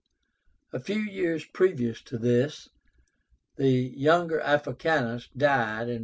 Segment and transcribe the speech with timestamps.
[0.73, 2.69] A few years previous to this,
[3.57, 5.99] the younger Africánus died (129).